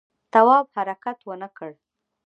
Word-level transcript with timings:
تواب 0.33 0.65
حرکت 0.75 1.17
ونه 1.27 1.49
کړ. 1.57 1.71